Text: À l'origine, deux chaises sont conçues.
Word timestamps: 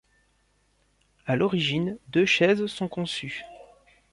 À 1.27 1.35
l'origine, 1.35 1.99
deux 2.07 2.25
chaises 2.25 2.65
sont 2.65 2.87
conçues. 2.87 3.45